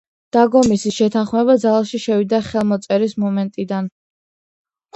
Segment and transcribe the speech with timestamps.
[0.35, 3.95] დაგომისის შეთანხმება ძალაში შევიდა ხელმოწერის მომენტიდან.